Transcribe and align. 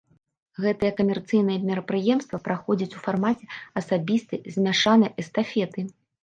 Гэтае 0.63 0.89
камерцыйнае 1.01 1.57
мерапрыемства 1.67 2.39
праходзіць 2.47 2.95
у 3.01 3.03
фармаце 3.09 3.45
асабістай 3.83 4.39
змяшанай 4.57 5.11
эстафеты. 5.27 5.87